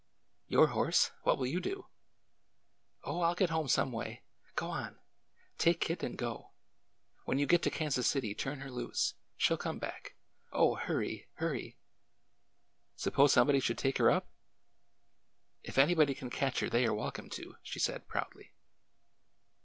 [0.49, 1.11] ''Your horse?
[1.21, 1.85] What will you do?""
[3.03, 4.23] Oh, I 'll get home some way.
[4.55, 4.97] Go on!
[5.59, 6.53] Take Kit and go!
[7.25, 9.13] When you get to Kansas City turn her loose.
[9.37, 10.15] She 'll come back.
[10.51, 11.27] Oh, hurry!
[11.35, 11.77] hurry!""
[12.95, 14.33] Suppose somebody should take her up?""
[15.63, 18.53] If anybody can catch her they are welcome to 1" she said proudly.